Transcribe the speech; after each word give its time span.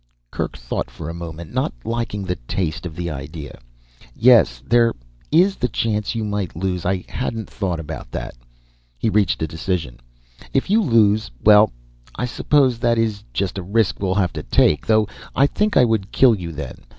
Kerk 0.31 0.57
thought 0.57 0.89
for 0.89 1.09
a 1.11 1.13
moment, 1.13 1.53
not 1.53 1.73
liking 1.85 2.23
the 2.25 2.37
taste 2.47 2.87
of 2.87 2.95
the 2.95 3.11
idea. 3.11 3.59
"Yes 4.15 4.63
there 4.65 4.95
is 5.31 5.57
the 5.57 5.67
chance 5.67 6.15
you 6.15 6.23
might 6.23 6.55
lose, 6.55 6.87
I 6.87 7.05
hadn't 7.07 7.47
thought 7.47 7.79
about 7.79 8.09
that." 8.09 8.33
He 8.97 9.11
reached 9.11 9.43
a 9.43 9.47
decision. 9.47 9.99
"If 10.53 10.71
you 10.71 10.81
lose 10.81 11.29
well 11.43 11.71
I 12.15 12.25
suppose 12.25 12.79
that 12.79 12.97
is 12.97 13.23
just 13.31 13.59
a 13.59 13.61
risk 13.61 13.99
we 13.99 14.07
will 14.07 14.15
have 14.15 14.33
to 14.33 14.41
take. 14.41 14.87
Though 14.87 15.07
I 15.35 15.45
think 15.45 15.77
I 15.77 15.85
would 15.85 16.11
kill 16.11 16.33
you 16.33 16.51
then. 16.51 16.79